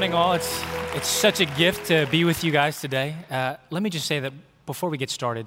[0.00, 0.32] morning, all.
[0.32, 3.14] It's, it's such a gift to be with you guys today.
[3.30, 4.32] Uh, let me just say that
[4.64, 5.46] before we get started,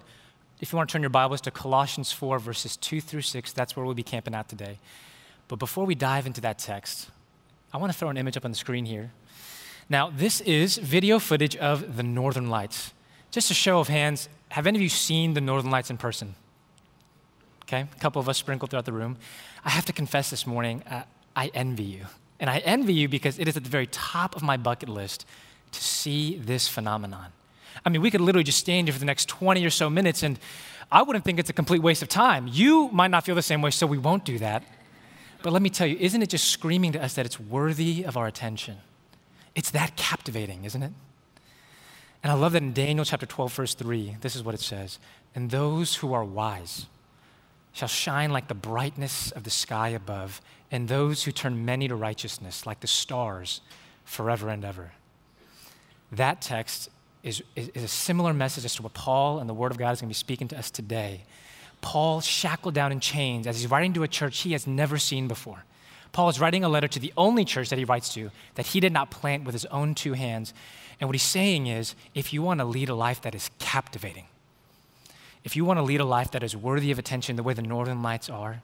[0.61, 3.75] if you want to turn your Bibles to Colossians 4, verses 2 through 6, that's
[3.75, 4.77] where we'll be camping out today.
[5.47, 7.09] But before we dive into that text,
[7.73, 9.11] I want to throw an image up on the screen here.
[9.89, 12.93] Now, this is video footage of the Northern Lights.
[13.31, 16.36] Just a show of hands, have any of you seen the Northern Lights in person?
[17.64, 19.17] Okay, a couple of us sprinkled throughout the room.
[19.65, 22.06] I have to confess this morning, uh, I envy you.
[22.39, 25.25] And I envy you because it is at the very top of my bucket list
[25.71, 27.32] to see this phenomenon.
[27.86, 30.23] I mean, we could literally just stand here for the next 20 or so minutes,
[30.23, 30.39] and
[30.92, 32.47] I wouldn't think it's a complete waste of time.
[32.52, 34.64] You might not feel the same way, so we won't do that.
[35.42, 38.16] But let me tell you, isn't it just screaming to us that it's worthy of
[38.16, 38.78] our attention?
[39.56, 40.92] It's that captivating, isn't it?
[42.23, 45.00] And I love that in Daniel chapter 12, verse 3, this is what it says
[45.36, 46.86] And those who are wise
[47.74, 51.96] shall shine like the brightness of the sky above, and those who turn many to
[51.96, 53.62] righteousness like the stars
[54.06, 54.94] forever and ever.
[56.12, 56.90] That text
[57.24, 59.92] is, is, is, a similar message as to what Paul and the Word of God
[59.92, 61.24] is going to be speaking to us today.
[61.82, 65.28] Paul, shackled down in chains, as he's writing to a church he has never seen
[65.28, 65.64] before.
[66.12, 68.80] Paul is writing a letter to the only church that he writes to that he
[68.80, 70.54] did not plant with his own two hands.
[71.00, 74.26] And what he's saying is if you want to lead a life that is captivating,
[75.44, 77.61] if you want to lead a life that is worthy of attention the way the
[77.61, 78.61] Northern Lights are,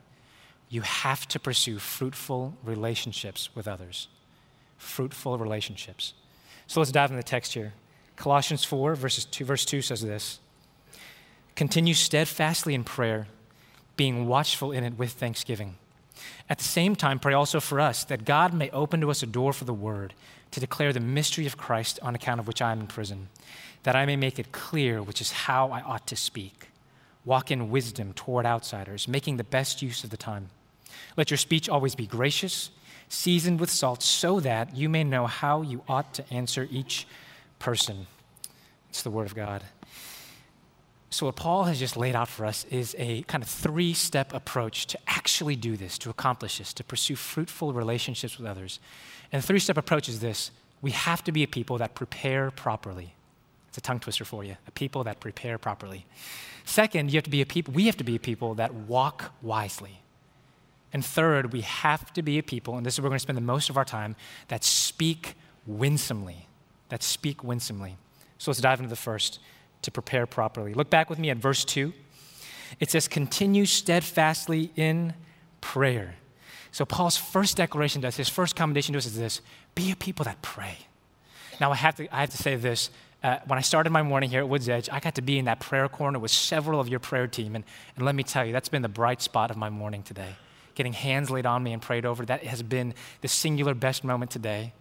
[0.69, 4.07] you have to pursue fruitful relationships with others.
[4.77, 6.13] Fruitful relationships.
[6.67, 7.73] So let's dive into the text here.
[8.15, 10.39] Colossians 4, verses 2, verse 2 says this
[11.55, 13.27] Continue steadfastly in prayer,
[13.97, 15.75] being watchful in it with thanksgiving.
[16.49, 19.27] At the same time, pray also for us that God may open to us a
[19.27, 20.13] door for the word
[20.51, 23.29] to declare the mystery of Christ on account of which I am in prison,
[23.83, 26.68] that I may make it clear which is how I ought to speak.
[27.29, 30.49] Walk in wisdom toward outsiders, making the best use of the time.
[31.15, 32.71] Let your speech always be gracious,
[33.07, 37.05] seasoned with salt, so that you may know how you ought to answer each
[37.59, 38.07] person.
[38.89, 39.61] It's the Word of God.
[41.11, 44.33] So, what Paul has just laid out for us is a kind of three step
[44.33, 48.79] approach to actually do this, to accomplish this, to pursue fruitful relationships with others.
[49.31, 50.49] And the three step approach is this
[50.81, 53.13] we have to be a people that prepare properly.
[53.67, 56.07] It's a tongue twister for you, a people that prepare properly.
[56.69, 59.33] Second, you have to be a people, we have to be a people that walk
[59.41, 60.01] wisely.
[60.93, 63.23] And third, we have to be a people, and this is where we're going to
[63.23, 64.15] spend the most of our time,
[64.49, 65.33] that speak
[65.65, 66.47] winsomely.
[66.89, 67.97] That speak winsomely.
[68.37, 69.39] So let's dive into the first
[69.81, 70.75] to prepare properly.
[70.75, 71.91] Look back with me at verse 2.
[72.79, 75.15] It says, continue steadfastly in
[75.61, 76.17] prayer.
[76.71, 79.41] So, Paul's first declaration to us, his first commendation to us is this
[79.73, 80.77] be a people that pray.
[81.59, 82.91] Now, I have to, I have to say this.
[83.21, 85.45] Uh, when I started my morning here at Woods Edge, I got to be in
[85.45, 87.55] that prayer corner with several of your prayer team.
[87.55, 87.65] And,
[87.95, 90.35] and let me tell you, that's been the bright spot of my morning today.
[90.75, 94.31] Getting hands laid on me and prayed over, that has been the singular best moment
[94.31, 94.71] today.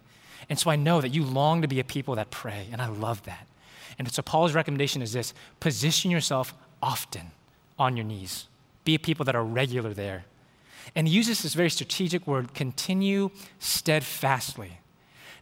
[0.49, 2.87] And so I know that you long to be a people that pray, and I
[2.87, 3.45] love that.
[3.97, 7.31] And so Paul's recommendation is this position yourself often
[7.77, 8.47] on your knees.
[8.85, 10.23] Be a people that are regular there.
[10.95, 14.79] And he uses this very strategic word continue steadfastly.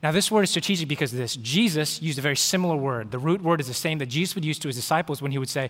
[0.03, 1.35] Now, this word is strategic because of this.
[1.35, 3.11] Jesus used a very similar word.
[3.11, 5.37] The root word is the same that Jesus would use to his disciples when he
[5.37, 5.69] would say,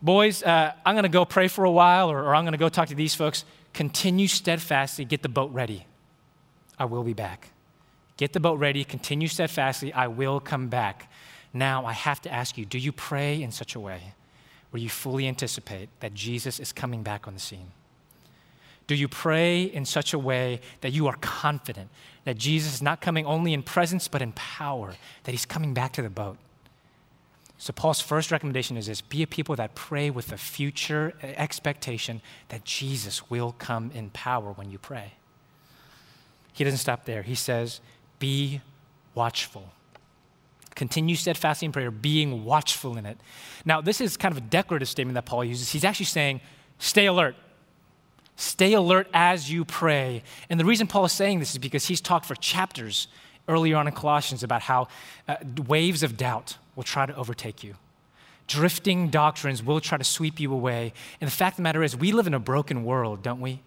[0.00, 2.58] Boys, uh, I'm going to go pray for a while, or, or I'm going to
[2.58, 3.44] go talk to these folks.
[3.72, 5.86] Continue steadfastly, get the boat ready.
[6.78, 7.48] I will be back.
[8.16, 11.10] Get the boat ready, continue steadfastly, I will come back.
[11.52, 14.14] Now, I have to ask you do you pray in such a way
[14.70, 17.72] where you fully anticipate that Jesus is coming back on the scene?
[18.88, 21.90] Do you pray in such a way that you are confident
[22.24, 25.92] that Jesus is not coming only in presence but in power, that he's coming back
[25.92, 26.38] to the boat?
[27.60, 32.22] So, Paul's first recommendation is this be a people that pray with a future expectation
[32.48, 35.12] that Jesus will come in power when you pray.
[36.52, 37.22] He doesn't stop there.
[37.22, 37.80] He says,
[38.18, 38.60] be
[39.14, 39.70] watchful.
[40.74, 43.18] Continue steadfastly in prayer, being watchful in it.
[43.64, 45.70] Now, this is kind of a declarative statement that Paul uses.
[45.70, 46.40] He's actually saying,
[46.78, 47.34] stay alert.
[48.38, 50.22] Stay alert as you pray.
[50.48, 53.08] And the reason Paul is saying this is because he's talked for chapters
[53.48, 54.86] earlier on in Colossians about how
[55.26, 57.74] uh, waves of doubt will try to overtake you.
[58.46, 60.92] Drifting doctrines will try to sweep you away.
[61.20, 63.60] And the fact of the matter is, we live in a broken world, don't we?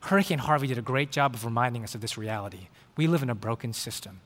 [0.00, 2.66] Hurricane Harvey did a great job of reminding us of this reality.
[2.96, 4.20] We live in a broken system.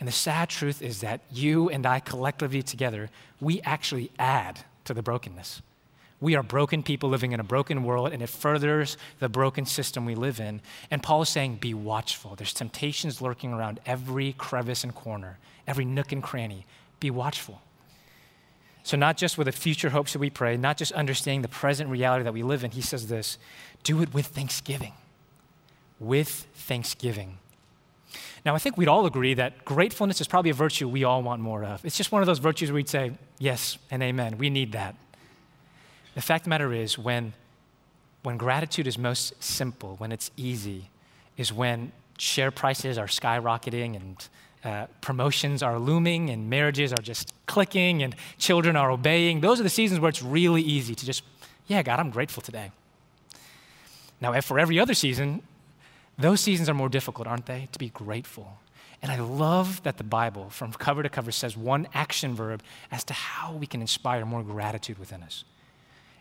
[0.00, 3.10] And the sad truth is that you and I collectively together,
[3.42, 5.60] we actually add to the brokenness.
[6.20, 10.04] We are broken people living in a broken world, and it furthers the broken system
[10.04, 10.60] we live in.
[10.90, 12.34] And Paul is saying, be watchful.
[12.34, 16.66] There's temptations lurking around every crevice and corner, every nook and cranny.
[16.98, 17.62] Be watchful.
[18.82, 21.90] So, not just with the future hopes that we pray, not just understanding the present
[21.90, 23.38] reality that we live in, he says this
[23.84, 24.94] do it with thanksgiving.
[26.00, 27.38] With thanksgiving.
[28.44, 31.42] Now, I think we'd all agree that gratefulness is probably a virtue we all want
[31.42, 31.84] more of.
[31.84, 34.96] It's just one of those virtues where we'd say, yes and amen, we need that.
[36.18, 37.32] The fact of the matter is, when,
[38.24, 40.90] when gratitude is most simple, when it's easy,
[41.36, 44.28] is when share prices are skyrocketing and
[44.64, 49.42] uh, promotions are looming and marriages are just clicking and children are obeying.
[49.42, 51.22] Those are the seasons where it's really easy to just,
[51.68, 52.72] yeah, God, I'm grateful today.
[54.20, 55.40] Now, for every other season,
[56.18, 57.68] those seasons are more difficult, aren't they?
[57.70, 58.58] To be grateful.
[59.02, 62.60] And I love that the Bible, from cover to cover, says one action verb
[62.90, 65.44] as to how we can inspire more gratitude within us.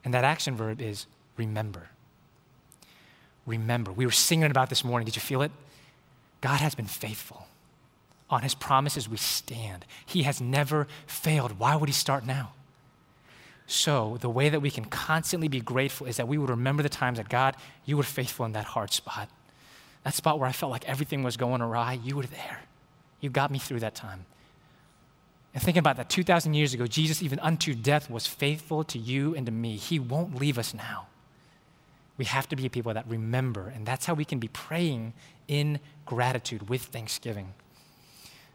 [0.07, 1.06] And that action verb is
[1.36, 1.89] remember.
[3.45, 3.92] Remember.
[3.92, 5.06] We were singing about this morning.
[5.06, 5.51] Did you feel it?
[6.39, 7.45] God has been faithful.
[8.30, 9.83] On his promises we stand.
[10.06, 11.59] He has never failed.
[11.59, 12.54] Why would he start now?
[13.65, 16.88] So, the way that we can constantly be grateful is that we would remember the
[16.88, 19.27] times that God, you were faithful in that hard spot.
[20.06, 22.62] That spot where I felt like everything was going awry, you were there.
[23.19, 24.25] You got me through that time.
[25.57, 29.33] And thinking about that 2,000 years ago, Jesus, even unto death, was faithful to you
[29.33, 29.75] and to me.
[29.75, 31.07] He won't leave us now.
[32.15, 35.13] We have to be people that remember, and that's how we can be praying
[35.48, 37.56] in gratitude with thanksgiving.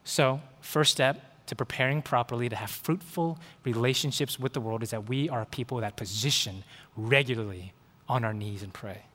[0.04, 5.08] So, first step to preparing properly to have fruitful relationships with the world is that
[5.08, 6.62] we are people that position
[6.96, 7.72] regularly
[8.08, 9.06] on our knees and pray.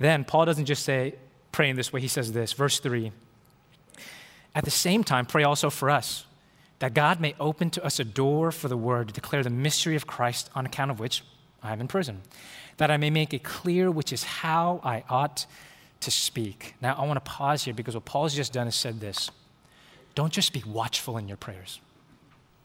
[0.00, 1.14] Then Paul doesn't just say,
[1.52, 2.00] pray in this way.
[2.00, 3.12] He says this, verse 3.
[4.56, 6.26] At the same time, pray also for us,
[6.84, 9.96] that God may open to us a door for the word to declare the mystery
[9.96, 11.24] of Christ, on account of which
[11.62, 12.20] I am in prison,
[12.76, 15.46] that I may make it clear which is how I ought
[16.00, 16.74] to speak.
[16.82, 19.30] Now, I want to pause here because what Paul's just done is said this
[20.14, 21.80] Don't just be watchful in your prayers,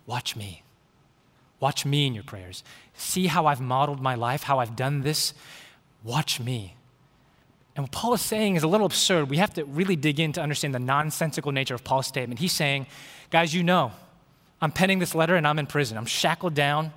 [0.06, 0.64] watch me.
[1.62, 2.62] Watch me in your prayers.
[2.96, 5.34] See how I've modeled my life, how I've done this.
[6.04, 6.76] Watch me.
[7.78, 9.30] And what Paul is saying is a little absurd.
[9.30, 12.42] We have to really dig in to understand the nonsensical nature of Paul's statement.
[12.42, 12.86] He's saying,
[13.30, 13.94] guys, you know,
[14.62, 15.98] I'm penning this letter and I'm in prison.
[15.98, 16.92] I'm shackled down.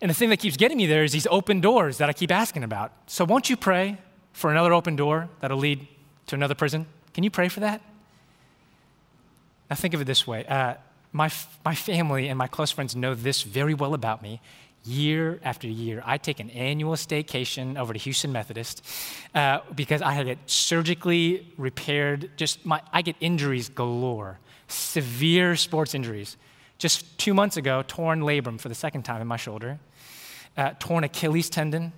[0.00, 2.30] And the thing that keeps getting me there is these open doors that I keep
[2.30, 2.92] asking about.
[3.06, 3.98] So won't you pray
[4.32, 5.86] for another open door that'll lead
[6.28, 6.86] to another prison?
[7.12, 7.82] Can you pray for that?
[9.68, 10.46] Now think of it this way.
[10.46, 10.74] Uh,
[11.12, 11.30] my,
[11.64, 14.40] my family and my close friends know this very well about me
[14.84, 16.02] year after year.
[16.06, 18.84] I take an annual staycation over to Houston Methodist
[19.34, 22.30] uh, because I get surgically repaired.
[22.36, 24.38] Just my, I get injuries galore,
[24.68, 26.36] severe sports injuries.
[26.80, 29.78] Just two months ago, torn labrum for the second time in my shoulder,
[30.56, 31.92] uh, torn Achilles tendon,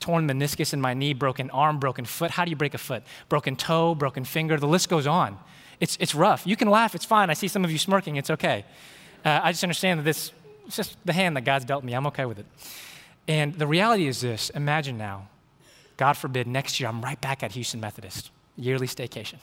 [0.00, 2.30] torn meniscus in my knee, broken arm, broken foot.
[2.30, 3.02] How do you break a foot?
[3.28, 4.56] Broken toe, broken finger.
[4.56, 5.38] The list goes on.
[5.78, 6.46] It's, it's rough.
[6.46, 6.94] You can laugh.
[6.94, 7.28] It's fine.
[7.28, 8.16] I see some of you smirking.
[8.16, 8.64] It's okay.
[9.26, 10.32] Uh, I just understand that this
[10.66, 11.92] it's just the hand that God's dealt me.
[11.92, 12.46] I'm okay with it.
[13.26, 15.28] And the reality is this imagine now,
[15.98, 19.38] God forbid, next year I'm right back at Houston Methodist, yearly staycation.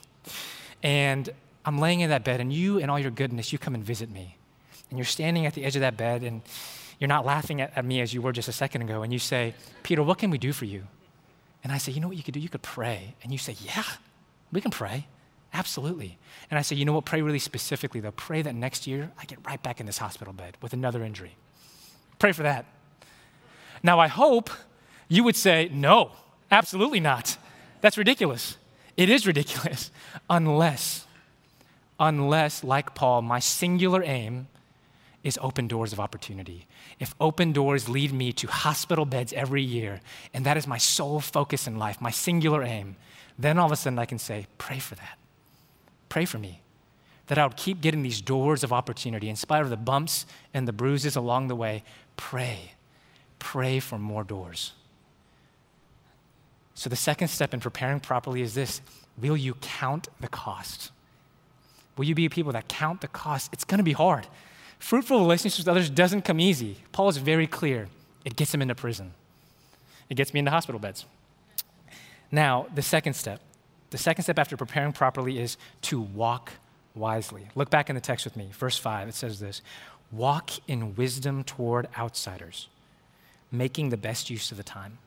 [0.81, 1.29] And
[1.65, 4.09] I'm laying in that bed, and you, in all your goodness, you come and visit
[4.09, 4.37] me.
[4.89, 6.41] And you're standing at the edge of that bed, and
[6.99, 9.01] you're not laughing at, at me as you were just a second ago.
[9.01, 9.53] And you say,
[9.83, 10.83] Peter, what can we do for you?
[11.63, 12.39] And I say, you know what you could do?
[12.39, 13.15] You could pray.
[13.23, 13.83] And you say, yeah,
[14.51, 15.07] we can pray.
[15.53, 16.17] Absolutely.
[16.51, 17.05] And I say, you know what?
[17.05, 18.11] Pray really specifically, though.
[18.11, 21.35] Pray that next year I get right back in this hospital bed with another injury.
[22.19, 22.65] Pray for that.
[23.81, 24.49] Now, I hope
[25.07, 26.11] you would say, no,
[26.51, 27.37] absolutely not.
[27.81, 28.57] That's ridiculous.
[28.97, 29.91] It is ridiculous.
[30.29, 31.05] Unless,
[31.99, 34.47] unless, like Paul, my singular aim
[35.25, 36.67] is open doors of opportunity.
[36.99, 39.99] If open doors lead me to hospital beds every year,
[40.35, 42.95] and that is my sole focus in life, my singular aim,
[43.37, 45.17] then all of a sudden I can say, pray for that.
[46.09, 46.61] Pray for me
[47.25, 50.67] that I would keep getting these doors of opportunity in spite of the bumps and
[50.67, 51.83] the bruises along the way.
[52.17, 52.73] Pray.
[53.39, 54.73] Pray for more doors.
[56.75, 58.79] So, the second step in preparing properly is this
[59.19, 60.91] Will you count the cost?
[61.97, 63.51] Will you be people that count the cost?
[63.53, 64.27] It's going to be hard.
[64.79, 66.77] Fruitful relationships with others doesn't come easy.
[66.91, 67.87] Paul is very clear.
[68.23, 69.13] It gets him into prison,
[70.09, 71.05] it gets me into hospital beds.
[72.31, 73.39] Now, the second step
[73.95, 76.51] the second step after preparing properly is to walk
[76.95, 77.47] wisely.
[77.55, 79.07] Look back in the text with me, verse 5.
[79.07, 79.61] It says this
[80.11, 82.67] Walk in wisdom toward outsiders,
[83.51, 84.97] making the best use of the time.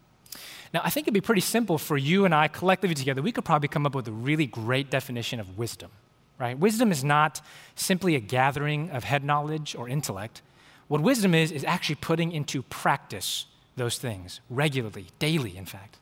[0.72, 3.22] Now, I think it'd be pretty simple for you and I collectively together.
[3.22, 5.90] We could probably come up with a really great definition of wisdom,
[6.38, 6.59] right?
[6.59, 7.40] Wisdom is not
[7.75, 10.42] simply a gathering of head knowledge or intellect.
[10.88, 15.99] What wisdom is, is actually putting into practice those things regularly, daily, in fact.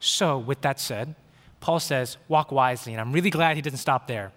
[0.00, 1.14] So, with that said,
[1.60, 2.92] Paul says, walk wisely.
[2.92, 4.32] And I'm really glad he doesn't stop there.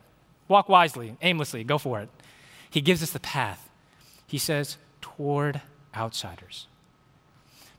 [0.47, 2.09] Walk wisely, aimlessly, go for it.
[2.69, 3.69] He gives us the path.
[4.27, 5.61] He says, toward
[5.95, 6.67] outsiders.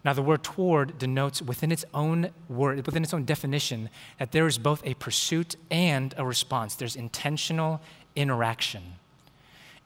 [0.04, 4.48] Now, the word toward denotes within its own word, within its own definition, that there
[4.48, 6.74] is both a pursuit and a response.
[6.74, 7.80] There's intentional
[8.16, 8.82] interaction.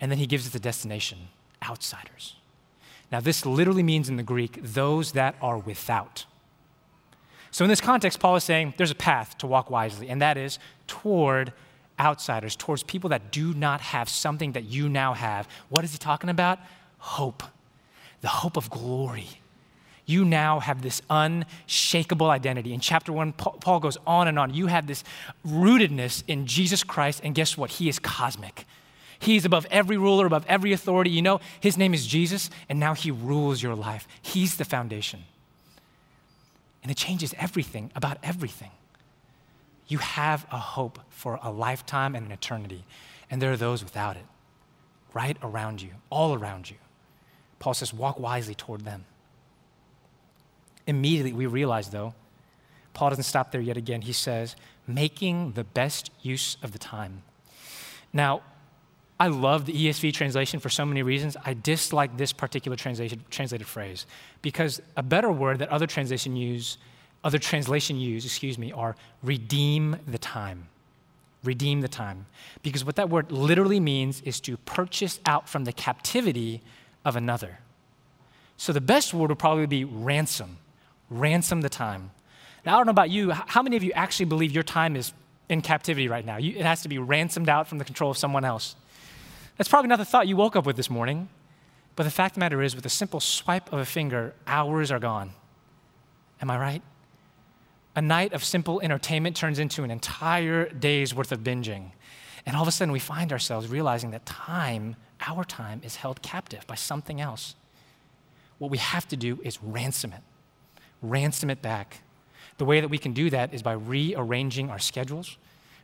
[0.00, 1.18] And then he gives it the destination
[1.62, 2.36] outsiders.
[3.12, 6.24] Now, this literally means in the Greek, those that are without.
[7.50, 10.36] So, in this context, Paul is saying there's a path to walk wisely, and that
[10.36, 11.52] is toward
[12.00, 15.46] outsiders, towards people that do not have something that you now have.
[15.68, 16.58] What is he talking about?
[16.98, 17.42] Hope,
[18.22, 19.40] the hope of glory
[20.06, 22.72] you now have this unshakable identity.
[22.72, 24.54] In chapter one, Paul goes on and on.
[24.54, 25.02] You have this
[25.46, 27.72] rootedness in Jesus Christ, and guess what?
[27.72, 28.64] He is cosmic.
[29.18, 31.10] He's above every ruler, above every authority.
[31.10, 34.06] You know, his name is Jesus, and now he rules your life.
[34.22, 35.24] He's the foundation.
[36.82, 38.70] And it changes everything about everything.
[39.88, 42.84] You have a hope for a lifetime and an eternity,
[43.28, 44.26] and there are those without it,
[45.14, 46.76] right around you, all around you.
[47.58, 49.04] Paul says, walk wisely toward them.
[50.86, 52.14] Immediately, we realize, though,
[52.94, 54.02] Paul doesn't stop there yet again.
[54.02, 57.22] He says, making the best use of the time.
[58.12, 58.42] Now,
[59.18, 61.36] I love the ESV translation for so many reasons.
[61.44, 64.06] I dislike this particular translated phrase
[64.42, 66.76] because a better word that other translation use,
[67.24, 70.68] other translation use, excuse me, are redeem the time.
[71.44, 72.26] Redeem the time.
[72.62, 76.60] Because what that word literally means is to purchase out from the captivity
[77.04, 77.60] of another.
[78.58, 80.58] So the best word would probably be ransom
[81.10, 82.10] ransom the time.
[82.64, 85.12] Now, I don't know about you, how many of you actually believe your time is
[85.48, 86.36] in captivity right now?
[86.36, 88.74] You, it has to be ransomed out from the control of someone else.
[89.56, 91.28] That's probably not the thought you woke up with this morning.
[91.94, 94.90] But the fact of the matter is, with a simple swipe of a finger, hours
[94.90, 95.30] are gone.
[96.42, 96.82] Am I right?
[97.94, 101.92] A night of simple entertainment turns into an entire day's worth of binging.
[102.44, 104.96] And all of a sudden, we find ourselves realizing that time,
[105.26, 107.54] our time, is held captive by something else.
[108.58, 110.22] What we have to do is ransom it
[111.10, 112.02] ransom it back.
[112.58, 115.36] The way that we can do that is by rearranging our schedules,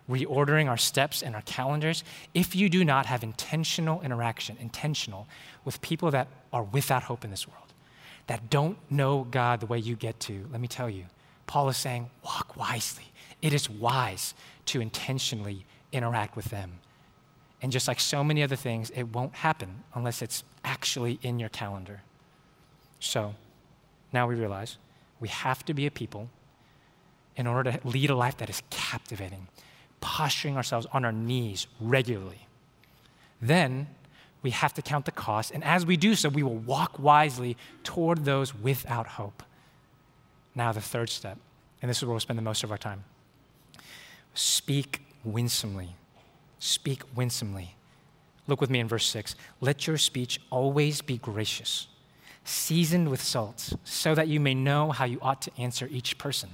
[0.08, 2.02] reordering our steps and our calendars.
[2.34, 5.26] If you do not have intentional interaction, intentional,
[5.64, 7.72] with people that are without hope in this world,
[8.26, 11.04] that don't know God the way you get to, let me tell you,
[11.46, 13.04] Paul is saying, walk wisely.
[13.42, 14.34] It is wise
[14.66, 16.78] to intentionally interact with them.
[17.60, 21.48] And just like so many other things, it won't happen unless it's actually in your
[21.48, 22.00] calendar.
[22.98, 23.34] So
[24.12, 24.78] now we realize
[25.22, 26.28] we have to be a people
[27.36, 29.46] in order to lead a life that is captivating,
[30.00, 32.48] posturing ourselves on our knees regularly.
[33.40, 33.86] Then
[34.42, 37.56] we have to count the cost, and as we do so, we will walk wisely
[37.84, 39.44] toward those without hope.
[40.56, 41.38] Now, the third step,
[41.80, 43.04] and this is where we'll spend the most of our time
[44.34, 45.94] speak winsomely.
[46.58, 47.76] Speak winsomely.
[48.48, 49.36] Look with me in verse 6.
[49.60, 51.86] Let your speech always be gracious
[52.44, 56.50] seasoned with salt, so that you may know how you ought to answer each person.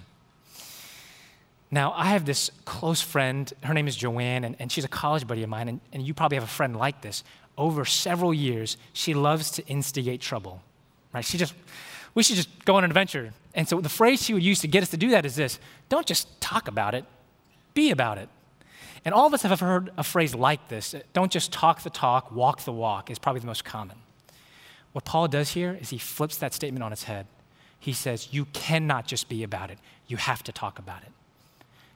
[1.71, 3.53] Now, I have this close friend.
[3.63, 6.15] Her name is Joanne, and, and she's a college buddy of mine, and, and you
[6.15, 7.25] probably have a friend like this.
[7.57, 10.63] Over several years, she loves to instigate trouble.
[11.13, 11.25] Right?
[11.25, 11.55] She just,
[12.15, 13.33] we should just go on an adventure.
[13.55, 15.59] And so the phrase she would use to get us to do that is this
[15.89, 17.05] don't just talk about it,
[17.75, 18.29] be about it.
[19.05, 22.33] And all of us have heard a phrase like this don't just talk the talk,
[22.33, 23.97] walk the walk, is probably the most common.
[24.99, 27.29] What Paul does here is he flips that statement on its head.
[27.79, 29.79] He says, You cannot just be about it,
[30.09, 31.11] you have to talk about it.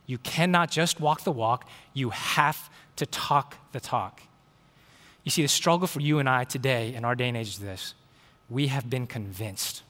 [0.07, 4.23] You cannot just walk the walk, you have to talk the talk.
[5.25, 7.59] You see, the struggle for you and I today in our day and age is
[7.59, 7.95] this
[8.49, 9.83] we have been convinced,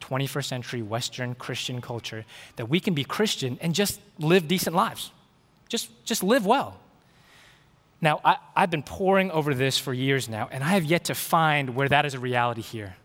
[0.00, 2.24] 21st century Western Christian culture,
[2.56, 5.12] that we can be Christian and just live decent lives.
[5.68, 6.80] Just, just live well.
[8.00, 11.14] Now, I, have been poring over this for years now, and I have yet to
[11.14, 12.96] find where that is a reality here.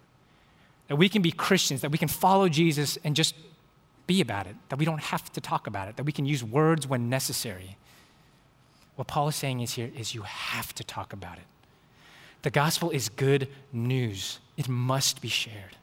[0.87, 3.33] That we can be Christians, that we can follow Jesus and just
[4.05, 6.43] be about it, that we don't have to talk about it, that we can use
[6.43, 7.77] words when necessary.
[8.95, 11.45] What Paul is saying is here is you have to talk about it.
[12.43, 15.77] The gospel is good news, it must be shared.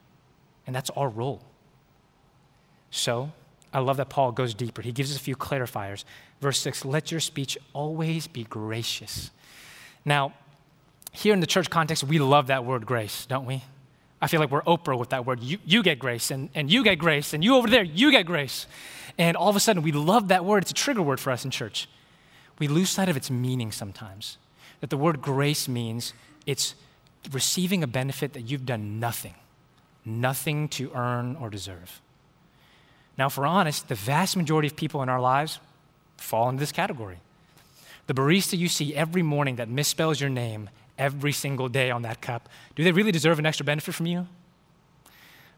[0.65, 1.41] And that's our role.
[2.91, 3.31] So,
[3.73, 4.81] I love that Paul goes deeper.
[4.81, 6.03] He gives us a few clarifiers.
[6.41, 9.31] Verse 6 let your speech always be gracious.
[10.03, 10.33] Now,
[11.11, 13.63] here in the church context, we love that word grace, don't we?
[14.21, 15.41] I feel like we're Oprah with that word.
[15.41, 18.25] You, you get grace, and, and you get grace, and you over there, you get
[18.25, 18.67] grace.
[19.17, 20.63] And all of a sudden, we love that word.
[20.63, 21.89] It's a trigger word for us in church.
[22.59, 24.37] We lose sight of its meaning sometimes.
[24.79, 26.13] That the word grace means
[26.45, 26.75] it's
[27.31, 29.35] receiving a benefit that you've done nothing,
[30.05, 32.01] nothing to earn or deserve.
[33.21, 35.59] Now, if we're honest, the vast majority of people in our lives
[36.17, 37.19] fall into this category.
[38.07, 42.19] The barista you see every morning that misspells your name every single day on that
[42.19, 44.27] cup, do they really deserve an extra benefit from you?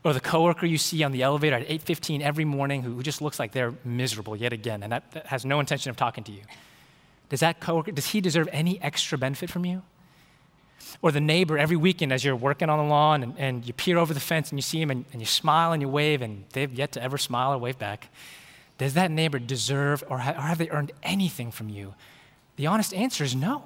[0.03, 3.39] or the coworker you see on the elevator at 8:15 every morning who just looks
[3.39, 6.41] like they're miserable yet again and that, that has no intention of talking to you.
[7.29, 9.83] Does that coworker does he deserve any extra benefit from you?
[11.01, 13.97] Or the neighbor every weekend as you're working on the lawn and, and you peer
[13.97, 16.45] over the fence and you see him and, and you smile and you wave and
[16.53, 18.09] they've yet to ever smile or wave back.
[18.77, 21.93] Does that neighbor deserve or, ha- or have they earned anything from you?
[22.55, 23.63] The honest answer is no.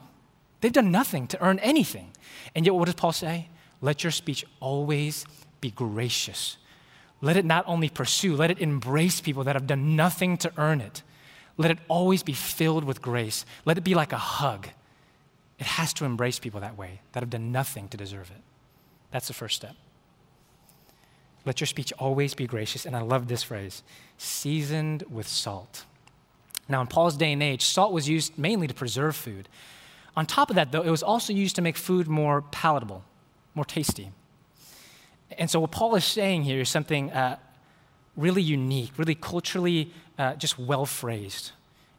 [0.62, 2.12] They've done nothing to earn anything.
[2.56, 3.50] And yet, what does Paul say?
[3.82, 5.26] Let your speech always
[5.62, 6.58] be gracious.
[7.22, 10.82] Let it not only pursue, let it embrace people that have done nothing to earn
[10.82, 11.04] it.
[11.58, 13.46] Let it always be filled with grace.
[13.66, 14.68] Let it be like a hug.
[15.60, 18.42] It has to embrace people that way, that have done nothing to deserve it.
[19.12, 19.76] That's the first step.
[21.46, 22.86] Let your speech always be gracious.
[22.86, 23.82] And I love this phrase
[24.18, 25.86] seasoned with salt.
[26.70, 29.48] Now, in Paul's day and age, salt was used mainly to preserve food.
[30.18, 33.04] On top of that, though, it was also used to make food more palatable,
[33.56, 34.12] more tasty.
[35.38, 37.38] And so, what Paul is saying here is something uh,
[38.18, 41.52] really unique, really culturally uh, just well phrased.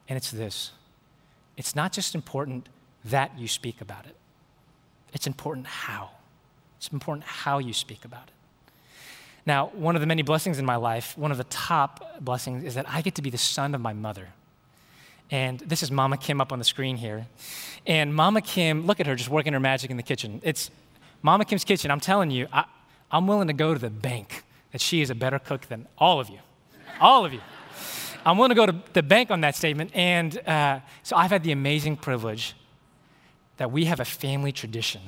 [0.08, 0.72] And it's this
[1.56, 2.68] it's not just important
[3.10, 4.16] that you speak about it,
[5.12, 6.10] it's important how.
[6.76, 8.34] It's important how you speak about it.
[9.46, 12.74] Now, one of the many blessings in my life, one of the top blessings, is
[12.74, 14.28] that I get to be the son of my mother.
[15.30, 17.26] And this is Mama Kim up on the screen here.
[17.86, 20.40] And Mama Kim, look at her just working her magic in the kitchen.
[20.44, 20.70] It's
[21.22, 21.90] Mama Kim's kitchen.
[21.90, 22.64] I'm telling you, I,
[23.10, 26.20] I'm willing to go to the bank that she is a better cook than all
[26.20, 26.38] of you.
[27.00, 27.40] All of you.
[28.24, 29.92] I'm willing to go to the bank on that statement.
[29.94, 32.54] And uh, so I've had the amazing privilege
[33.58, 35.02] that we have a family tradition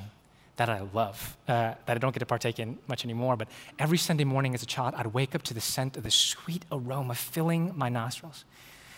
[0.57, 3.35] that I love, uh, that I don't get to partake in much anymore.
[3.37, 6.11] But every Sunday morning as a child, I'd wake up to the scent of the
[6.11, 8.45] sweet aroma filling my nostrils.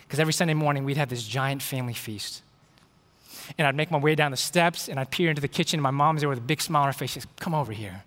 [0.02, 2.42] Because every Sunday morning, we'd have this giant family feast.
[3.56, 5.78] And I'd make my way down the steps and I'd peer into the kitchen.
[5.78, 7.10] And my mom's there with a big smile on her face.
[7.10, 8.02] She says, Come over here.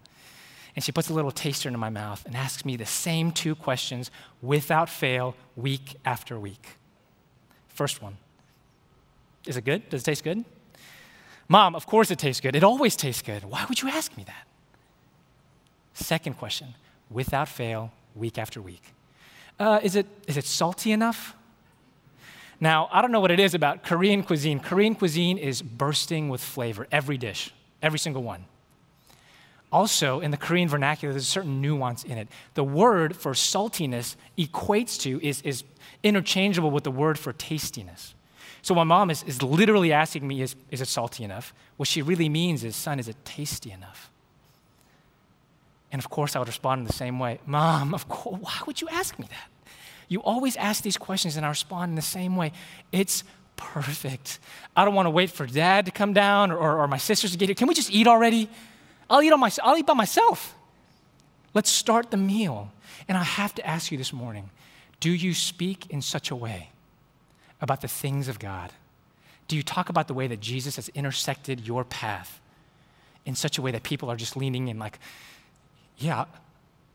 [0.75, 3.55] And she puts a little taster into my mouth and asks me the same two
[3.55, 6.77] questions without fail, week after week.
[7.69, 8.17] First one
[9.47, 9.87] Is it good?
[9.89, 10.43] Does it taste good?
[11.47, 12.55] Mom, of course it tastes good.
[12.55, 13.43] It always tastes good.
[13.43, 14.47] Why would you ask me that?
[15.93, 16.73] Second question,
[17.09, 18.93] without fail, week after week.
[19.59, 21.35] Uh, is, it, is it salty enough?
[22.59, 24.59] Now, I don't know what it is about Korean cuisine.
[24.59, 28.45] Korean cuisine is bursting with flavor, every dish, every single one.
[29.71, 32.29] Also, in the Korean vernacular, there's a certain nuance in it.
[32.53, 35.63] The word for saltiness equates to, is, is
[36.01, 38.14] interchangeable with the word for tastiness.
[38.65, 41.53] So my mom is, is literally asking me, is, is it salty enough?
[41.77, 44.09] What she really means is, son, is it tasty enough?
[45.91, 48.81] And of course, I would respond in the same way Mom, of course, why would
[48.81, 49.69] you ask me that?
[50.07, 52.53] You always ask these questions, and I respond in the same way.
[52.91, 53.23] It's
[53.55, 54.39] perfect.
[54.75, 57.33] I don't want to wait for dad to come down or, or, or my sisters
[57.33, 57.55] to get here.
[57.55, 58.49] Can we just eat already?
[59.11, 60.55] I'll eat, on my, I'll eat by myself.
[61.53, 62.71] Let's start the meal.
[63.07, 64.49] And I have to ask you this morning
[64.99, 66.71] do you speak in such a way
[67.65, 68.71] about the things of God?
[69.49, 72.39] Do you talk about the way that Jesus has intersected your path
[73.25, 74.99] in such a way that people are just leaning in, like,
[75.97, 76.25] yeah,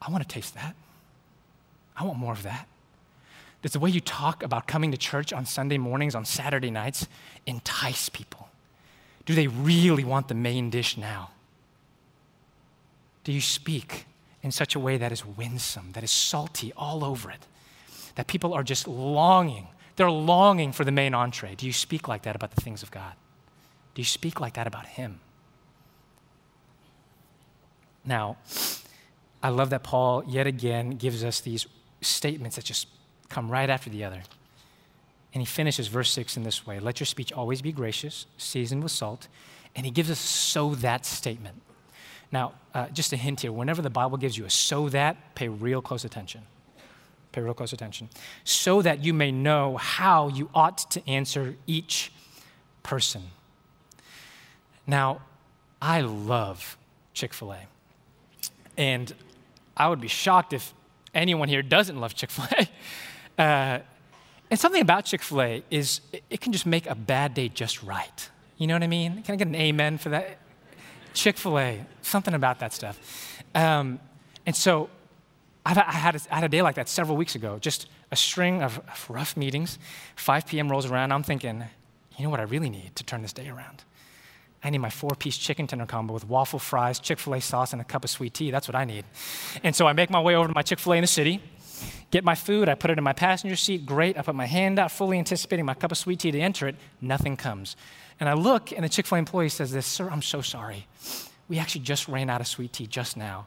[0.00, 0.74] I want to taste that.
[1.96, 2.68] I want more of that.
[3.62, 7.08] Does the way you talk about coming to church on Sunday mornings, on Saturday nights,
[7.46, 8.48] entice people?
[9.26, 11.30] Do they really want the main dish now?
[13.24, 14.06] Do you speak
[14.42, 17.46] in such a way that is winsome, that is salty all over it,
[18.14, 19.68] that people are just longing?
[20.00, 21.54] They're longing for the main entree.
[21.54, 23.12] Do you speak like that about the things of God?
[23.92, 25.20] Do you speak like that about Him?
[28.02, 28.38] Now,
[29.42, 31.66] I love that Paul yet again gives us these
[32.00, 32.86] statements that just
[33.28, 34.22] come right after the other.
[35.34, 38.82] And he finishes verse 6 in this way Let your speech always be gracious, seasoned
[38.82, 39.28] with salt.
[39.76, 41.60] And he gives us so that statement.
[42.32, 45.48] Now, uh, just a hint here whenever the Bible gives you a so that, pay
[45.48, 46.46] real close attention.
[47.32, 48.08] Pay real close attention.
[48.44, 52.12] So that you may know how you ought to answer each
[52.82, 53.22] person.
[54.86, 55.20] Now,
[55.80, 56.76] I love
[57.14, 57.58] Chick fil A.
[58.76, 59.12] And
[59.76, 60.74] I would be shocked if
[61.14, 62.68] anyone here doesn't love Chick fil A.
[63.38, 63.80] Uh,
[64.50, 67.82] and something about Chick fil A is it, can just make a bad day just
[67.82, 68.28] right.
[68.58, 69.22] You know what I mean?
[69.22, 70.36] Can I get an amen for that?
[71.14, 73.42] Chick fil A, something about that stuff.
[73.54, 73.98] Um,
[74.44, 74.90] and so
[75.64, 78.16] I've, I, had a, I had a day like that several weeks ago, just a
[78.16, 79.78] string of, of rough meetings.
[80.16, 80.70] 5 p.m.
[80.70, 81.12] rolls around.
[81.12, 81.64] I'm thinking,
[82.16, 83.84] you know what I really need to turn this day around?
[84.62, 87.72] I need my four piece chicken tender combo with waffle fries, Chick fil A sauce,
[87.72, 88.50] and a cup of sweet tea.
[88.50, 89.04] That's what I need.
[89.62, 91.40] And so I make my way over to my Chick fil A in the city
[92.10, 94.18] get my food, I put it in my passenger seat, great.
[94.18, 96.76] I put my hand out, fully anticipating my cup of sweet tea to enter it,
[97.00, 97.76] nothing comes.
[98.18, 100.86] And I look, and the Chick fil A employee says this Sir, I'm so sorry.
[101.48, 103.46] We actually just ran out of sweet tea just now.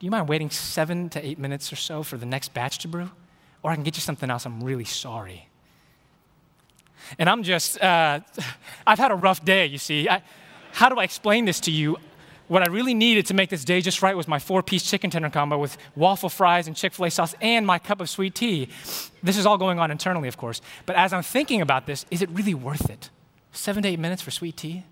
[0.00, 2.88] Do you mind waiting seven to eight minutes or so for the next batch to
[2.88, 3.10] brew?
[3.62, 4.46] Or I can get you something else.
[4.46, 5.46] I'm really sorry.
[7.18, 8.20] And I'm just, uh,
[8.86, 10.08] I've had a rough day, you see.
[10.08, 10.22] I,
[10.72, 11.98] how do I explain this to you?
[12.48, 15.10] What I really needed to make this day just right was my four piece chicken
[15.10, 18.34] tender combo with waffle fries and Chick fil A sauce and my cup of sweet
[18.34, 18.68] tea.
[19.22, 20.62] This is all going on internally, of course.
[20.86, 23.10] But as I'm thinking about this, is it really worth it?
[23.52, 24.84] Seven to eight minutes for sweet tea?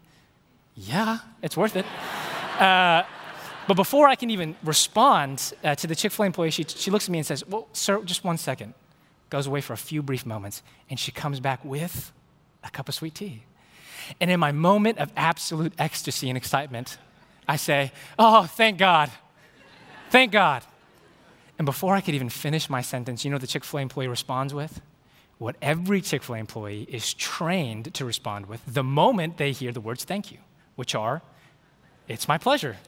[0.74, 1.86] Yeah, it's worth it.
[2.58, 3.04] Uh,
[3.68, 6.90] but before I can even respond uh, to the Chick fil A employee, she, she
[6.90, 8.72] looks at me and says, Well, sir, just one second.
[9.28, 12.10] Goes away for a few brief moments, and she comes back with
[12.64, 13.42] a cup of sweet tea.
[14.22, 16.96] And in my moment of absolute ecstasy and excitement,
[17.46, 19.10] I say, Oh, thank God.
[20.08, 20.64] Thank God.
[21.58, 24.08] And before I could even finish my sentence, you know the Chick fil A employee
[24.08, 24.80] responds with?
[25.36, 29.72] What every Chick fil A employee is trained to respond with the moment they hear
[29.72, 30.38] the words thank you,
[30.74, 31.20] which are,
[32.08, 32.78] It's my pleasure.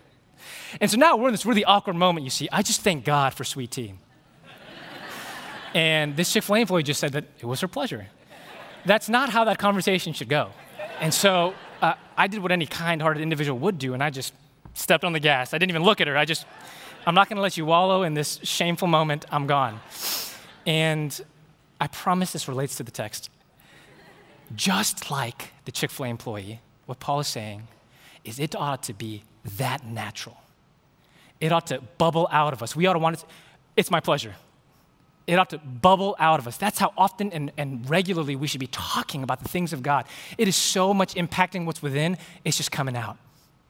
[0.81, 2.49] And so now we're in this really awkward moment, you see.
[2.53, 3.95] I just thank God for sweet tea.
[5.75, 8.09] and this Chick fil A employee just said that it was her pleasure.
[8.85, 10.51] That's not how that conversation should go.
[11.01, 14.35] And so uh, I did what any kind hearted individual would do, and I just
[14.75, 15.53] stepped on the gas.
[15.53, 16.17] I didn't even look at her.
[16.17, 16.47] I just,
[17.07, 19.25] I'm not going to let you wallow in this shameful moment.
[19.31, 19.81] I'm gone.
[20.67, 21.19] And
[21.81, 23.31] I promise this relates to the text.
[24.55, 27.69] Just like the Chick fil A employee, what Paul is saying
[28.25, 29.23] is it ought to be
[29.57, 30.37] that natural.
[31.41, 32.77] It ought to bubble out of us.
[32.77, 33.25] We ought to want it.
[33.77, 34.35] It's my pleasure.
[35.27, 36.57] It ought to bubble out of us.
[36.57, 40.07] That's how often and, and regularly we should be talking about the things of God.
[40.37, 43.17] It is so much impacting what's within, it's just coming out.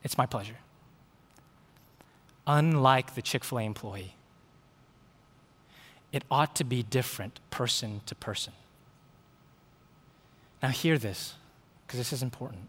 [0.02, 0.56] It's my pleasure
[2.50, 4.14] unlike the Chick fil A employee.
[6.12, 8.52] It ought to be different person to person.
[10.62, 11.34] Now, hear this,
[11.86, 12.68] because this is important.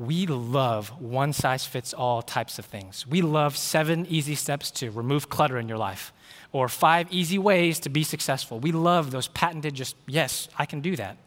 [0.00, 3.06] We love one size fits all types of things.
[3.06, 6.14] We love seven easy steps to remove clutter in your life,
[6.52, 8.58] or five easy ways to be successful.
[8.58, 11.18] We love those patented, just, yes, I can do that.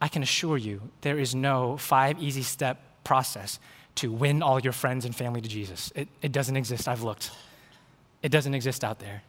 [0.00, 3.60] I can assure you, there is no five easy step process
[3.94, 5.92] to win all your friends and family to Jesus.
[5.94, 6.88] It, it doesn't exist.
[6.88, 7.30] I've looked.
[8.20, 9.22] It doesn't exist out there.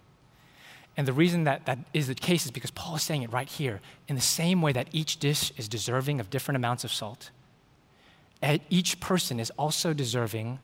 [0.97, 3.47] And the reason that that is the case is because Paul is saying it right
[3.47, 3.81] here.
[4.07, 7.29] In the same way that each dish is deserving of different amounts of salt,
[8.69, 10.59] each person is also deserving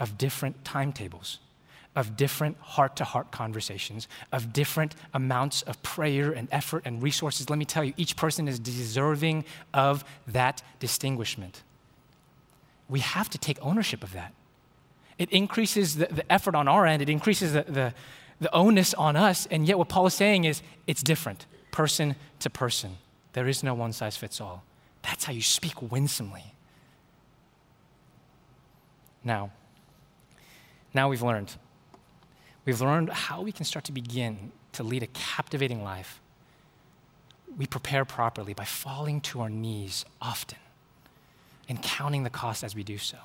[0.00, 1.38] of different timetables,
[1.94, 7.48] of different heart to heart conversations, of different amounts of prayer and effort and resources.
[7.48, 11.62] Let me tell you, each person is deserving of that distinguishment
[12.88, 14.32] we have to take ownership of that.
[15.18, 17.94] It increases the, the effort on our end, it increases the, the,
[18.40, 22.50] the onus on us, and yet what Paul is saying is it's different, person to
[22.50, 22.96] person.
[23.32, 24.64] There is no one size fits all.
[25.02, 26.54] That's how you speak winsomely.
[29.24, 29.50] Now,
[30.92, 31.54] now we've learned.
[32.64, 36.20] We've learned how we can start to begin to lead a captivating life.
[37.56, 40.58] We prepare properly by falling to our knees often
[41.68, 43.18] and counting the cost as we do so.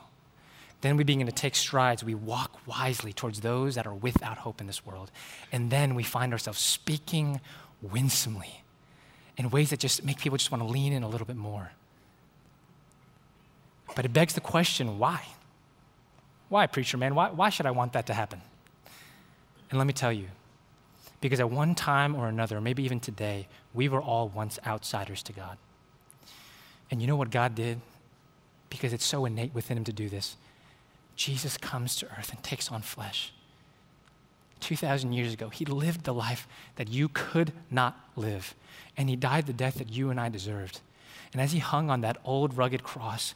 [0.81, 2.03] Then we begin to take strides.
[2.03, 5.11] We walk wisely towards those that are without hope in this world.
[5.51, 7.41] And then we find ourselves speaking
[7.81, 8.63] winsomely
[9.37, 11.71] in ways that just make people just want to lean in a little bit more.
[13.95, 15.23] But it begs the question why?
[16.49, 17.15] Why, preacher man?
[17.15, 18.41] Why, why should I want that to happen?
[19.69, 20.27] And let me tell you,
[21.21, 25.33] because at one time or another, maybe even today, we were all once outsiders to
[25.33, 25.57] God.
[26.89, 27.79] And you know what God did?
[28.69, 30.37] because it's so innate within him to do this.
[31.15, 33.33] Jesus comes to earth and takes on flesh.
[34.61, 38.55] 2,000 years ago, he lived the life that you could not live,
[38.97, 40.81] and he died the death that you and I deserved.
[41.31, 43.33] And as he hung on that old rugged cross,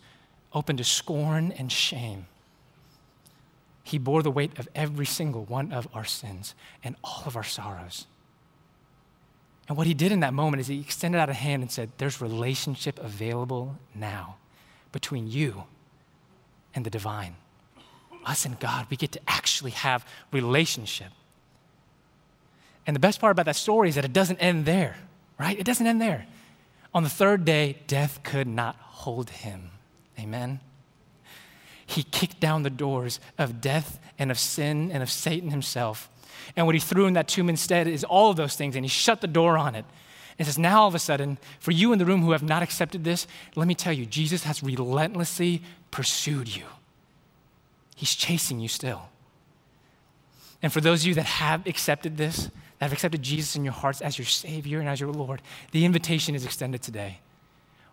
[0.54, 2.28] open to scorn and shame,
[3.84, 7.44] he bore the weight of every single one of our sins and all of our
[7.44, 8.08] sorrows.
[9.68, 11.92] And what he did in that moment is he extended out a hand and said,
[11.98, 14.38] There's relationship available now
[14.92, 15.64] between you
[16.76, 17.36] and the divine.
[18.26, 21.12] Us and God, we get to actually have relationship.
[22.86, 24.98] And the best part about that story is that it doesn't end there,
[25.40, 25.58] right?
[25.58, 26.26] It doesn't end there.
[26.94, 29.72] On the third day, death could not hold him.
[30.20, 30.60] Amen.
[31.94, 36.10] He kicked down the doors of death and of sin and of Satan himself.
[36.56, 38.90] And what he threw in that tomb instead is all of those things, and he
[38.90, 39.86] shut the door on it.
[40.40, 42.64] It says, now all of a sudden, for you in the room who have not
[42.64, 46.64] accepted this, let me tell you, Jesus has relentlessly pursued you.
[47.96, 49.10] He's chasing you still.
[50.64, 52.46] And for those of you that have accepted this,
[52.80, 55.86] that have accepted Jesus in your hearts as your Savior and as your Lord, the
[55.86, 57.20] invitation is extended today.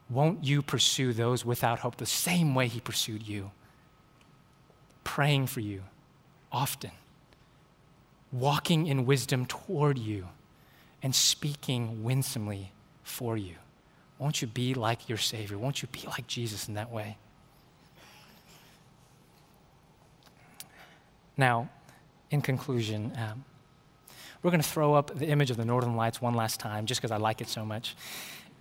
[0.09, 3.51] Won't you pursue those without hope the same way He pursued you?
[5.05, 5.83] Praying for you,
[6.53, 6.93] often,
[8.33, 10.29] walking in wisdom toward you
[11.03, 13.55] and speaking winsomely for you.
[14.19, 15.57] Won't you be like your Savior?
[15.57, 17.17] Won't you be like Jesus in that way?
[21.37, 21.71] Now,
[22.31, 23.45] in conclusion, um,
[24.43, 27.01] we're going to throw up the image of the Northern Lights one last time just
[27.01, 27.97] because I like it so much.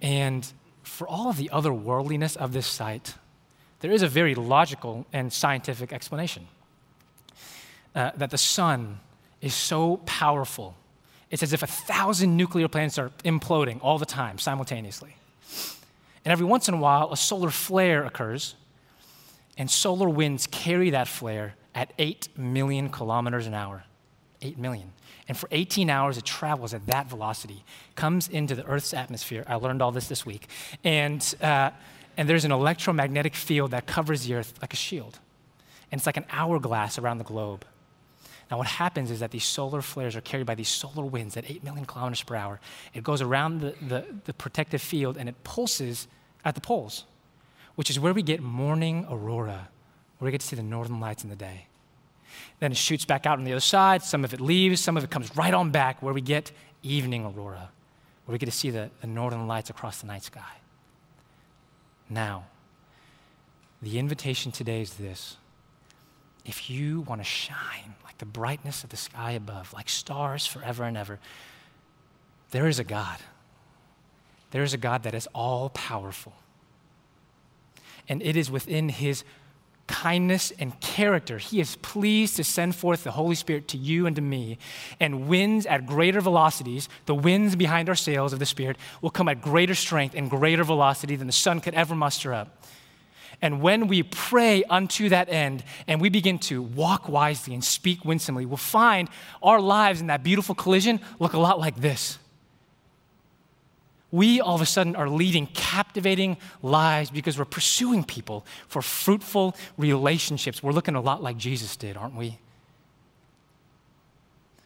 [0.02, 0.50] And
[0.82, 3.16] for all of the other worldliness of this sight,
[3.80, 6.48] there is a very logical and scientific explanation
[7.96, 9.00] uh, that the sun
[9.42, 10.76] is so powerful.
[11.32, 15.16] It's as if a thousand nuclear plants are imploding all the time, simultaneously.
[16.26, 18.56] And every once in a while, a solar flare occurs,
[19.58, 23.84] and solar winds carry that flare at 8 million kilometers an hour.
[24.42, 24.92] 8 million.
[25.28, 27.64] And for 18 hours, it travels at that velocity,
[27.96, 29.44] comes into the Earth's atmosphere.
[29.48, 30.48] I learned all this this week.
[30.84, 31.72] And, uh,
[32.18, 35.20] and there's an electromagnetic field that covers the Earth like a shield.
[35.92, 37.66] And it's like an hourglass around the globe.
[38.50, 41.50] Now, what happens is that these solar flares are carried by these solar winds at
[41.50, 42.60] 8 million kilometers per hour.
[42.94, 46.08] It goes around the, the, the protective field and it pulses
[46.44, 47.06] at the poles,
[47.76, 49.70] which is where we get morning aurora,
[50.18, 51.68] where we get to see the northern lights in the day.
[52.60, 54.02] Then it shoots back out on the other side.
[54.02, 57.26] Some of it leaves, some of it comes right on back where we get evening
[57.26, 57.70] aurora,
[58.26, 60.42] where we get to see the, the northern lights across the night sky.
[62.10, 62.46] Now,
[63.82, 65.38] the invitation today is this
[66.46, 70.84] if you want to shine like the brightness of the sky above, like stars forever
[70.84, 71.20] and ever,
[72.52, 73.20] there is a God.
[74.52, 76.34] There is a God that is all powerful.
[78.08, 79.24] And it is within his
[79.90, 84.16] kindness and character, He is pleased to send forth the Holy Spirit to you and
[84.16, 84.60] to me.
[85.00, 89.28] And winds at greater velocities, the winds behind our sails of the Spirit, will come
[89.28, 92.64] at greater strength and greater velocity than the sun could ever muster up.
[93.42, 98.06] And when we pray unto that end and we begin to walk wisely and speak
[98.06, 99.10] winsomely, we'll find
[99.42, 102.20] our lives in that beautiful collision look a lot like this
[104.12, 109.56] we all of a sudden are leading captivating lives because we're pursuing people for fruitful
[109.78, 110.64] relationships.
[110.64, 112.40] We're looking a lot like Jesus did, aren't we?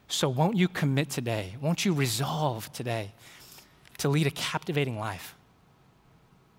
[0.07, 1.55] So, won't you commit today?
[1.59, 3.13] Won't you resolve today
[3.97, 5.35] to lead a captivating life,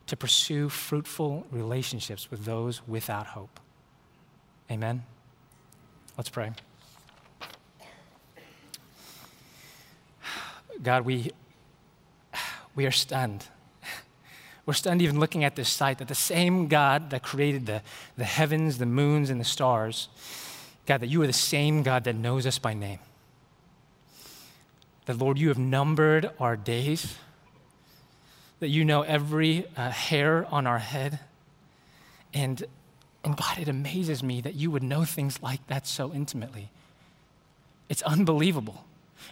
[0.09, 3.61] to pursue fruitful relationships with those without hope?
[4.71, 5.05] Amen?
[6.19, 6.53] Let's pray.
[10.83, 11.31] God, we
[12.75, 13.47] we are stunned.
[14.67, 17.83] We're stunned even looking at this sight that the same God that created the,
[18.17, 20.09] the heavens, the moons, and the stars,
[20.87, 22.99] God, that you are the same God that knows us by name.
[25.07, 27.17] That, Lord, you have numbered our days,
[28.61, 31.21] that you know every uh, hair on our head.
[32.33, 32.65] And,
[33.23, 36.71] and God, it amazes me that you would know things like that so intimately.
[37.89, 38.85] It's unbelievable.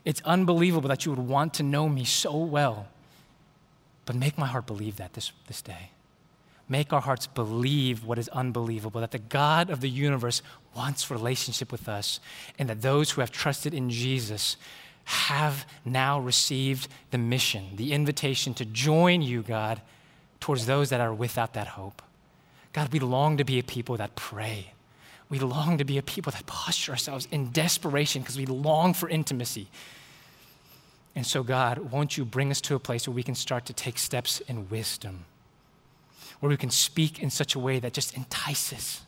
[0.04, 2.88] It's unbelievable that you would want to know me so well.
[4.04, 5.90] But make my heart believe that this, this day.
[6.68, 10.42] Make our hearts believe what is unbelievable that the God of the universe
[10.74, 12.18] wants relationship with us,
[12.58, 14.56] and that those who have trusted in Jesus
[15.04, 19.80] have now received the mission, the invitation to join you, God,
[20.40, 22.00] towards those that are without that hope.
[22.72, 24.72] God, we long to be a people that pray.
[25.28, 29.08] We long to be a people that posture ourselves in desperation because we long for
[29.08, 29.68] intimacy.
[31.14, 33.72] And so, God, won't you bring us to a place where we can start to
[33.72, 35.26] take steps in wisdom,
[36.40, 39.02] where we can speak in such a way that just entices,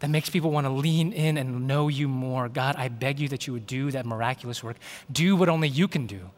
[0.00, 2.48] that makes people want to lean in and know you more.
[2.48, 4.76] God, I beg you that you would do that miraculous work.
[5.10, 6.30] Do what only you can do.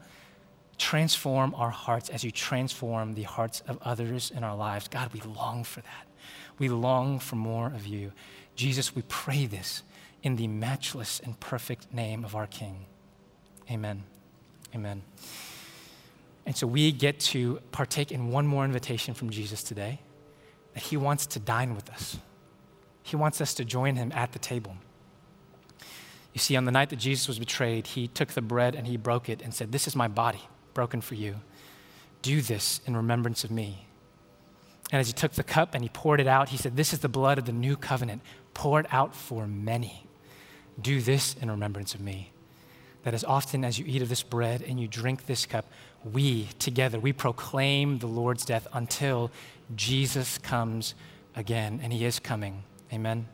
[0.77, 4.87] Transform our hearts as you transform the hearts of others in our lives.
[4.87, 6.07] God, we long for that.
[6.57, 8.11] We long for more of you.
[8.55, 9.83] Jesus, we pray this
[10.23, 12.85] in the matchless and perfect name of our King.
[13.69, 14.03] Amen.
[14.73, 15.03] Amen.
[16.45, 19.99] And so we get to partake in one more invitation from Jesus today
[20.73, 22.17] that he wants to dine with us.
[23.03, 24.75] He wants us to join him at the table.
[26.33, 28.95] You see, on the night that Jesus was betrayed, he took the bread and he
[28.95, 30.41] broke it and said, This is my body
[30.73, 31.35] broken for you.
[32.21, 33.87] Do this in remembrance of me.
[34.91, 36.99] And as he took the cup and he poured it out, he said, This is
[36.99, 38.21] the blood of the new covenant
[38.53, 40.05] poured out for many.
[40.81, 42.31] Do this in remembrance of me
[43.03, 45.65] that as often as you eat of this bread and you drink this cup,
[46.03, 49.31] we together, we proclaim the Lord's death until
[49.75, 50.95] Jesus comes
[51.35, 52.63] again, and he is coming.
[52.91, 53.27] Amen.